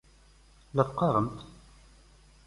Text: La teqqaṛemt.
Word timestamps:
La 0.75 0.83
teqqaṛemt. 0.89 1.37